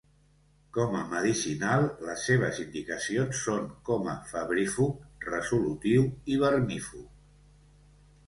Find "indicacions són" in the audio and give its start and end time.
2.63-3.67